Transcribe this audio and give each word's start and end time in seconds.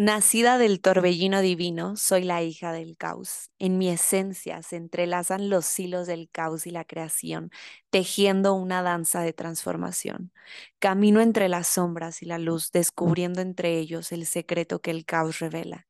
Nacida 0.00 0.58
del 0.58 0.80
torbellino 0.80 1.40
divino, 1.40 1.96
soy 1.96 2.22
la 2.22 2.40
hija 2.42 2.70
del 2.72 2.96
caos. 2.96 3.50
En 3.58 3.78
mi 3.78 3.88
esencia 3.90 4.62
se 4.62 4.76
entrelazan 4.76 5.50
los 5.50 5.76
hilos 5.80 6.06
del 6.06 6.30
caos 6.30 6.68
y 6.68 6.70
la 6.70 6.84
creación, 6.84 7.50
tejiendo 7.90 8.54
una 8.54 8.82
danza 8.82 9.22
de 9.22 9.32
transformación. 9.32 10.32
Camino 10.78 11.20
entre 11.20 11.48
las 11.48 11.66
sombras 11.66 12.22
y 12.22 12.26
la 12.26 12.38
luz, 12.38 12.70
descubriendo 12.70 13.40
entre 13.40 13.76
ellos 13.76 14.12
el 14.12 14.24
secreto 14.26 14.80
que 14.80 14.92
el 14.92 15.04
caos 15.04 15.40
revela. 15.40 15.87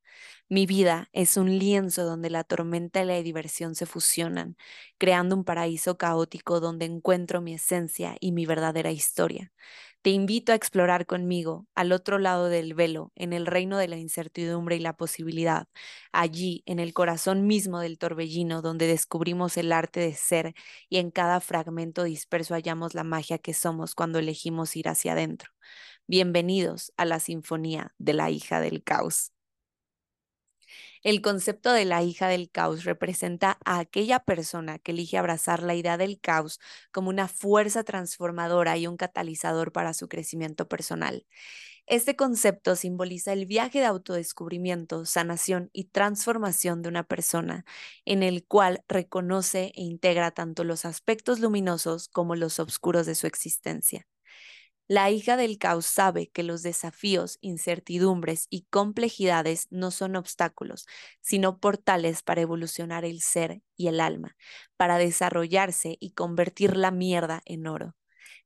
Mi 0.48 0.66
vida 0.66 1.08
es 1.12 1.36
un 1.36 1.58
lienzo 1.58 2.04
donde 2.04 2.30
la 2.30 2.44
tormenta 2.44 3.02
y 3.02 3.06
la 3.06 3.22
diversión 3.22 3.74
se 3.74 3.86
fusionan, 3.86 4.56
creando 4.98 5.36
un 5.36 5.44
paraíso 5.44 5.98
caótico 5.98 6.60
donde 6.60 6.86
encuentro 6.86 7.40
mi 7.40 7.54
esencia 7.54 8.16
y 8.20 8.32
mi 8.32 8.46
verdadera 8.46 8.90
historia. 8.90 9.52
Te 10.02 10.10
invito 10.10 10.52
a 10.52 10.54
explorar 10.54 11.06
conmigo 11.06 11.66
al 11.74 11.92
otro 11.92 12.18
lado 12.18 12.48
del 12.48 12.74
velo, 12.74 13.12
en 13.16 13.32
el 13.32 13.46
reino 13.46 13.78
de 13.78 13.88
la 13.88 13.96
incertidumbre 13.96 14.76
y 14.76 14.80
la 14.80 14.96
posibilidad, 14.96 15.66
allí, 16.12 16.62
en 16.66 16.78
el 16.78 16.94
corazón 16.94 17.46
mismo 17.46 17.80
del 17.80 17.98
torbellino, 17.98 18.62
donde 18.62 18.86
descubrimos 18.86 19.56
el 19.56 19.72
arte 19.72 20.00
de 20.00 20.14
ser 20.14 20.54
y 20.88 20.98
en 20.98 21.10
cada 21.10 21.40
fragmento 21.40 22.04
disperso 22.04 22.54
hallamos 22.54 22.94
la 22.94 23.04
magia 23.04 23.38
que 23.38 23.54
somos 23.54 23.94
cuando 23.94 24.18
elegimos 24.18 24.76
ir 24.76 24.88
hacia 24.88 25.12
adentro. 25.12 25.50
Bienvenidos 26.06 26.92
a 26.96 27.04
la 27.04 27.20
sinfonía 27.20 27.94
de 27.98 28.14
la 28.14 28.30
hija 28.30 28.60
del 28.60 28.82
caos. 28.84 29.32
El 31.08 31.22
concepto 31.22 31.72
de 31.72 31.86
la 31.86 32.02
hija 32.02 32.28
del 32.28 32.50
caos 32.50 32.84
representa 32.84 33.58
a 33.64 33.78
aquella 33.78 34.20
persona 34.20 34.78
que 34.78 34.92
elige 34.92 35.16
abrazar 35.16 35.62
la 35.62 35.74
idea 35.74 35.96
del 35.96 36.20
caos 36.20 36.60
como 36.92 37.08
una 37.08 37.28
fuerza 37.28 37.82
transformadora 37.82 38.76
y 38.76 38.86
un 38.86 38.98
catalizador 38.98 39.72
para 39.72 39.94
su 39.94 40.06
crecimiento 40.08 40.68
personal. 40.68 41.26
Este 41.86 42.14
concepto 42.14 42.76
simboliza 42.76 43.32
el 43.32 43.46
viaje 43.46 43.78
de 43.78 43.86
autodescubrimiento, 43.86 45.06
sanación 45.06 45.70
y 45.72 45.84
transformación 45.84 46.82
de 46.82 46.90
una 46.90 47.04
persona, 47.04 47.64
en 48.04 48.22
el 48.22 48.44
cual 48.44 48.84
reconoce 48.86 49.72
e 49.76 49.80
integra 49.84 50.32
tanto 50.32 50.62
los 50.62 50.84
aspectos 50.84 51.40
luminosos 51.40 52.08
como 52.08 52.36
los 52.36 52.60
oscuros 52.60 53.06
de 53.06 53.14
su 53.14 53.26
existencia. 53.26 54.06
La 54.88 55.10
hija 55.10 55.36
del 55.36 55.58
caos 55.58 55.86
sabe 55.86 56.28
que 56.30 56.42
los 56.42 56.62
desafíos, 56.62 57.38
incertidumbres 57.42 58.46
y 58.50 58.62
complejidades 58.70 59.66
no 59.70 59.90
son 59.90 60.16
obstáculos, 60.16 60.86
sino 61.20 61.58
portales 61.60 62.22
para 62.22 62.40
evolucionar 62.42 63.04
el 63.04 63.20
ser 63.20 63.62
y 63.76 63.88
el 63.88 64.00
alma, 64.00 64.36
para 64.76 64.98
desarrollarse 64.98 65.96
y 66.00 66.12
convertir 66.12 66.76
la 66.76 66.90
mierda 66.90 67.42
en 67.44 67.66
oro. 67.66 67.97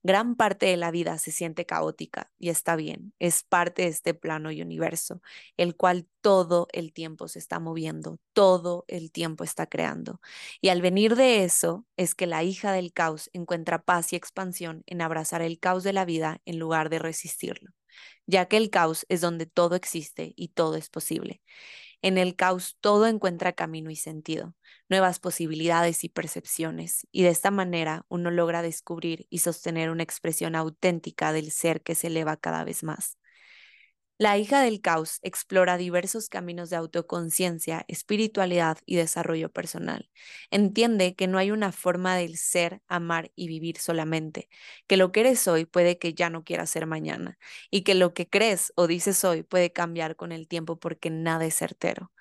Gran 0.04 0.34
parte 0.34 0.66
de 0.66 0.76
la 0.76 0.90
vida 0.90 1.16
se 1.18 1.30
siente 1.30 1.64
caótica 1.64 2.32
y 2.38 2.48
está 2.48 2.74
bien, 2.74 3.14
es 3.20 3.44
parte 3.44 3.82
de 3.82 3.88
este 3.88 4.14
plano 4.14 4.50
y 4.50 4.60
universo, 4.60 5.22
el 5.56 5.76
cual 5.76 6.08
todo 6.20 6.66
el 6.72 6.92
tiempo 6.92 7.28
se 7.28 7.38
está 7.38 7.60
moviendo, 7.60 8.18
todo 8.32 8.84
el 8.88 9.12
tiempo 9.12 9.44
está 9.44 9.66
creando. 9.68 10.20
Y 10.60 10.70
al 10.70 10.82
venir 10.82 11.14
de 11.14 11.44
eso 11.44 11.86
es 11.96 12.14
que 12.16 12.26
la 12.26 12.42
hija 12.42 12.72
del 12.72 12.92
caos 12.92 13.30
encuentra 13.32 13.82
paz 13.84 14.12
y 14.12 14.16
expansión 14.16 14.82
en 14.86 15.02
abrazar 15.02 15.40
el 15.42 15.60
caos 15.60 15.84
de 15.84 15.92
la 15.92 16.04
vida 16.04 16.40
en 16.46 16.58
lugar 16.58 16.90
de 16.90 16.98
resistirlo, 16.98 17.70
ya 18.26 18.46
que 18.46 18.56
el 18.56 18.70
caos 18.70 19.06
es 19.08 19.20
donde 19.20 19.46
todo 19.46 19.76
existe 19.76 20.32
y 20.36 20.48
todo 20.48 20.76
es 20.76 20.90
posible. 20.90 21.42
En 22.02 22.18
el 22.18 22.36
caos 22.36 22.76
todo 22.80 23.06
encuentra 23.06 23.52
camino 23.52 23.90
y 23.90 23.96
sentido, 23.96 24.54
nuevas 24.88 25.18
posibilidades 25.20 26.04
y 26.04 26.08
percepciones, 26.08 27.06
y 27.12 27.22
de 27.22 27.30
esta 27.30 27.50
manera 27.50 28.04
uno 28.08 28.30
logra 28.30 28.62
descubrir 28.62 29.26
y 29.30 29.38
sostener 29.38 29.88
una 29.90 30.02
expresión 30.02 30.54
auténtica 30.56 31.32
del 31.32 31.50
ser 31.52 31.82
que 31.82 31.94
se 31.94 32.08
eleva 32.08 32.36
cada 32.36 32.64
vez 32.64 32.82
más. 32.82 33.18
La 34.22 34.38
hija 34.38 34.60
del 34.62 34.80
caos 34.80 35.18
explora 35.22 35.76
diversos 35.76 36.28
caminos 36.28 36.70
de 36.70 36.76
autoconciencia, 36.76 37.84
espiritualidad 37.88 38.78
y 38.86 38.94
desarrollo 38.94 39.50
personal. 39.50 40.10
Entiende 40.52 41.16
que 41.16 41.26
no 41.26 41.38
hay 41.38 41.50
una 41.50 41.72
forma 41.72 42.14
del 42.16 42.36
ser, 42.36 42.82
amar 42.86 43.32
y 43.34 43.48
vivir 43.48 43.78
solamente, 43.78 44.48
que 44.86 44.96
lo 44.96 45.10
que 45.10 45.20
eres 45.22 45.48
hoy 45.48 45.64
puede 45.64 45.98
que 45.98 46.14
ya 46.14 46.30
no 46.30 46.44
quieras 46.44 46.70
ser 46.70 46.86
mañana 46.86 47.36
y 47.68 47.82
que 47.82 47.96
lo 47.96 48.14
que 48.14 48.28
crees 48.28 48.72
o 48.76 48.86
dices 48.86 49.24
hoy 49.24 49.42
puede 49.42 49.72
cambiar 49.72 50.14
con 50.14 50.30
el 50.30 50.46
tiempo 50.46 50.78
porque 50.78 51.10
nada 51.10 51.44
es 51.44 51.56
certero. 51.56 52.12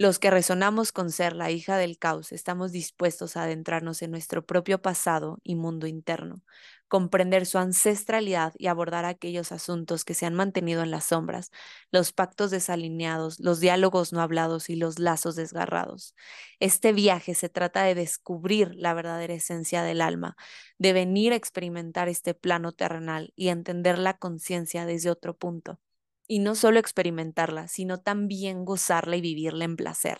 Los 0.00 0.20
que 0.20 0.30
resonamos 0.30 0.92
con 0.92 1.10
ser 1.10 1.34
la 1.34 1.50
hija 1.50 1.76
del 1.76 1.98
caos 1.98 2.30
estamos 2.30 2.70
dispuestos 2.70 3.36
a 3.36 3.42
adentrarnos 3.42 4.00
en 4.00 4.12
nuestro 4.12 4.46
propio 4.46 4.80
pasado 4.80 5.40
y 5.42 5.56
mundo 5.56 5.88
interno, 5.88 6.44
comprender 6.86 7.46
su 7.46 7.58
ancestralidad 7.58 8.54
y 8.58 8.68
abordar 8.68 9.04
aquellos 9.04 9.50
asuntos 9.50 10.04
que 10.04 10.14
se 10.14 10.24
han 10.24 10.34
mantenido 10.34 10.84
en 10.84 10.92
las 10.92 11.06
sombras, 11.06 11.50
los 11.90 12.12
pactos 12.12 12.52
desalineados, 12.52 13.40
los 13.40 13.58
diálogos 13.58 14.12
no 14.12 14.20
hablados 14.20 14.70
y 14.70 14.76
los 14.76 15.00
lazos 15.00 15.34
desgarrados. 15.34 16.14
Este 16.60 16.92
viaje 16.92 17.34
se 17.34 17.48
trata 17.48 17.82
de 17.82 17.96
descubrir 17.96 18.76
la 18.76 18.94
verdadera 18.94 19.34
esencia 19.34 19.82
del 19.82 20.00
alma, 20.00 20.36
de 20.78 20.92
venir 20.92 21.32
a 21.32 21.36
experimentar 21.36 22.08
este 22.08 22.34
plano 22.34 22.70
terrenal 22.70 23.32
y 23.34 23.48
entender 23.48 23.98
la 23.98 24.16
conciencia 24.16 24.86
desde 24.86 25.10
otro 25.10 25.36
punto 25.36 25.80
y 26.28 26.40
no 26.40 26.54
solo 26.54 26.78
experimentarla, 26.78 27.68
sino 27.68 28.00
también 28.00 28.64
gozarla 28.64 29.16
y 29.16 29.20
vivirla 29.22 29.64
en 29.64 29.76
placer. 29.76 30.18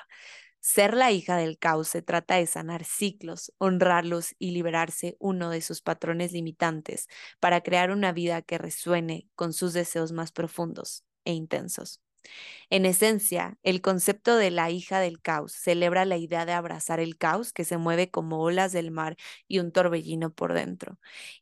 Ser 0.60 0.94
la 0.94 1.12
hija 1.12 1.36
del 1.36 1.58
caos 1.58 1.88
se 1.88 2.02
trata 2.02 2.36
de 2.36 2.46
sanar 2.46 2.84
ciclos, 2.84 3.52
honrarlos 3.58 4.34
y 4.38 4.50
liberarse 4.50 5.16
uno 5.20 5.50
de 5.50 5.60
sus 5.62 5.82
patrones 5.82 6.32
limitantes 6.32 7.08
para 7.40 7.60
crear 7.62 7.90
una 7.92 8.12
vida 8.12 8.42
que 8.42 8.58
resuene 8.58 9.28
con 9.36 9.52
sus 9.52 9.72
deseos 9.72 10.12
más 10.12 10.32
profundos 10.32 11.04
e 11.24 11.32
intensos. 11.32 12.02
En 12.70 12.86
esencia, 12.86 13.58
el 13.62 13.80
concepto 13.80 14.36
de 14.36 14.50
la 14.50 14.70
hija 14.70 15.00
del 15.00 15.20
caos 15.20 15.52
celebra 15.52 16.04
la 16.04 16.16
idea 16.16 16.44
de 16.46 16.52
abrazar 16.52 17.00
el 17.00 17.16
caos 17.18 17.52
que 17.52 17.64
se 17.64 17.78
mueve 17.78 18.10
como 18.10 18.40
olas 18.42 18.72
del 18.72 18.90
mar 18.90 19.16
y 19.46 19.58
un 19.60 19.72
torbellino 19.72 20.32
por 20.32 20.54
dentro, 20.54 20.98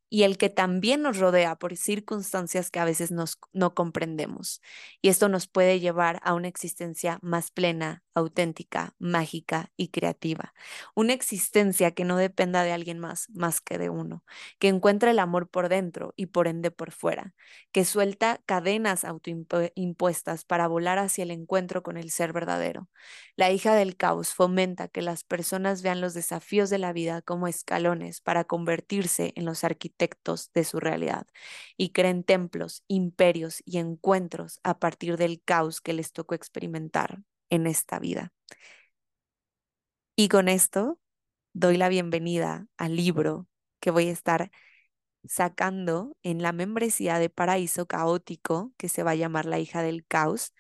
y 0.09 0.23
el 0.23 0.39
que 0.39 0.51
también 0.51 1.03
nos 1.03 1.19
rodea 1.19 1.57
por 1.57 1.77
circunstancias 1.77 2.71
que 2.71 2.79
a 2.79 2.85
veces 2.85 3.11
nos, 3.11 3.39
no 3.53 3.75
comprendemos. 3.75 4.61
Y 5.03 5.09
esto 5.09 5.29
nos 5.29 5.49
puede 5.49 5.81
llevar 5.81 6.21
a 6.23 6.35
una 6.35 6.49
existencia 6.49 7.19
más 7.23 7.51
plena, 7.51 8.05
auténtica, 8.15 8.95
mágica 8.99 9.73
y 9.77 9.89
creativa. 9.89 10.55
Una 10.95 11.13
existencia 11.13 11.91
que 11.91 12.05
no 12.05 12.17
dependa 12.17 12.63
de 12.63 12.73
alguien 12.73 12.99
más, 12.99 13.29
más 13.31 13.61
que 13.61 13.79
de 13.79 13.91
uno, 13.91 14.25
que 14.59 14.69
encuentra 14.69 15.11
el 15.11 15.19
amor 15.19 15.51
por 15.51 15.69
dentro 15.69 16.15
y 16.17 16.27
por 16.27 16.47
ende 16.47 16.71
por 16.71 16.93
fuera, 16.93 17.35
que 17.73 17.85
suelta 17.85 18.41
cadenas 18.47 19.05
autoimpuestas 19.05 20.45
para 20.45 20.69
volar 20.69 20.99
hacia 20.99 21.25
el 21.25 21.33
encuentro 21.33 21.83
con 21.83 21.97
el 21.97 22.11
ser 22.11 22.33
verdadero. 22.33 22.89
La 23.35 23.51
hija 23.51 23.75
del 23.75 23.97
caos 23.97 24.33
fomenta 24.35 24.89
que 24.89 25.03
las 25.03 25.25
personas 25.25 25.83
vean 25.83 26.01
los 26.01 26.15
desafíos 26.15 26.71
de 26.71 26.79
la 26.79 26.93
vida 26.93 27.23
como 27.23 27.49
escalones 27.49 28.21
para 28.21 28.45
convertirse 28.45 29.33
en 29.37 29.45
los 29.45 29.65
arquitectos 29.65 29.96
de 30.55 30.65
su 30.65 30.81
realidad 30.81 31.27
y 31.77 31.91
creen 31.91 32.25
templos, 32.25 32.83
imperios 32.89 33.63
y 33.65 33.79
encuentros 33.79 34.61
a 34.63 34.79
partir 34.79 35.17
del 35.17 35.43
caos 35.43 35.81
que 35.81 35.93
les 35.93 36.13
tocó 36.13 36.35
experimentar 36.35 37.23
en 37.51 37.67
esta 37.67 37.99
vida. 37.99 38.33
Y 40.15 40.29
con 40.29 40.49
esto 40.49 40.99
doy 41.53 41.77
la 41.77 41.89
bienvenida 41.89 42.67
al 42.77 42.97
libro 42.97 43.49
que 43.81 43.91
voy 43.91 44.09
a 44.09 44.13
estar 44.13 44.51
sacando 45.29 46.17
en 46.23 46.43
la 46.43 46.53
membresía 46.53 47.19
de 47.19 47.31
Paraíso 47.31 47.87
Caótico, 47.87 48.73
que 48.77 48.89
se 48.89 49.03
va 49.03 49.13
a 49.13 49.15
llamar 49.17 49.47
La 49.47 49.59
hija 49.59 49.83
del 49.83 50.07
caos, 50.07 50.55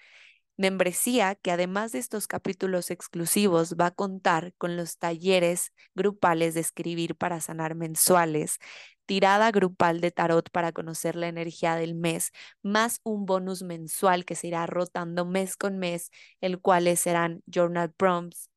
membresía 0.56 1.34
que 1.36 1.50
además 1.50 1.92
de 1.92 1.98
estos 1.98 2.26
capítulos 2.26 2.90
exclusivos 2.90 3.74
va 3.80 3.86
a 3.86 3.90
contar 3.90 4.54
con 4.58 4.76
los 4.76 4.98
talleres 4.98 5.72
grupales 5.94 6.54
de 6.54 6.60
escribir 6.60 7.16
para 7.16 7.40
sanar 7.40 7.74
mensuales, 7.74 8.58
tirada 9.06 9.50
grupal 9.52 10.00
de 10.00 10.10
tarot 10.10 10.50
para 10.50 10.72
conocer 10.72 11.16
la 11.16 11.28
energía 11.28 11.76
del 11.76 11.94
mes, 11.94 12.32
más 12.62 13.00
un 13.04 13.26
bonus 13.26 13.62
mensual 13.62 14.24
que 14.24 14.34
se 14.34 14.48
irá 14.48 14.66
rotando 14.66 15.24
mes 15.24 15.56
con 15.56 15.78
mes, 15.78 16.10
el 16.40 16.60
cual 16.60 16.96
serán 16.96 17.42
journal 17.46 17.92
prompts, 17.92 18.50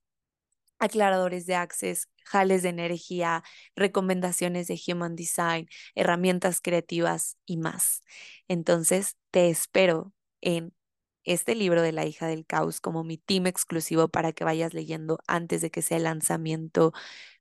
aclaradores 0.80 1.45
de 1.45 1.56
access, 1.56 2.07
jales 2.24 2.63
de 2.63 2.69
energía, 2.69 3.44
recomendaciones 3.75 4.68
de 4.68 4.80
human 4.88 5.16
design, 5.16 5.68
herramientas 5.95 6.62
creativas 6.62 7.38
y 7.45 7.57
más. 7.57 8.02
Entonces, 8.48 9.18
te 9.31 9.50
espero 9.50 10.13
en 10.42 10.74
este 11.34 11.56
libro 11.56 11.81
de 11.84 11.92
la 11.92 12.06
hija 12.06 12.28
del 12.28 12.46
caos 12.46 12.81
como 12.81 13.04
mi 13.04 13.18
team 13.18 13.48
exclusivo 13.48 14.08
para 14.10 14.34
que 14.34 14.44
vayas 14.44 14.74
leyendo 14.74 15.20
antes 15.28 15.62
de 15.62 15.70
que 15.72 15.81
sea 15.84 15.98
el 15.98 16.04
lanzamiento 16.04 16.92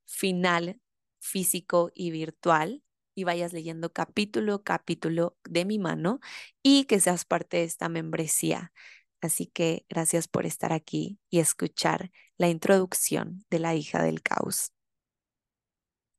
final 0.07 0.81
físico 1.21 1.91
y 1.95 2.11
virtual 2.11 2.83
y 3.15 3.25
vayas 3.25 3.53
leyendo 3.55 3.93
capítulo, 3.93 4.63
capítulo 4.63 5.37
de 5.45 5.65
mi 5.65 5.79
mano 5.79 6.21
y 6.63 6.85
que 6.85 7.01
seas 7.01 7.25
parte 7.25 7.59
de 7.59 7.65
esta 7.65 7.89
membresía. 7.89 8.73
Así 9.23 9.47
que 9.47 9.87
gracias 9.89 10.29
por 10.29 10.47
estar 10.47 10.73
aquí 10.73 11.19
y 11.31 11.41
escuchar 11.41 12.13
la 12.37 12.49
introducción 12.49 13.45
de 13.51 13.59
la 13.59 13.75
hija 13.75 14.03
del 14.03 14.23
caos. 14.23 14.73